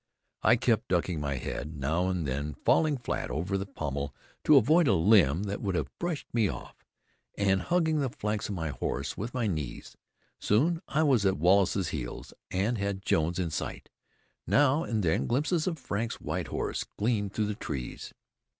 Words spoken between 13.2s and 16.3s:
in sight. Now and then glimpses of Frank's